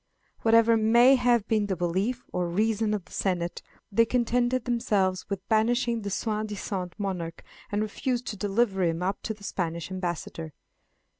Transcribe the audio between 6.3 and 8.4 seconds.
disant monarch, and refused to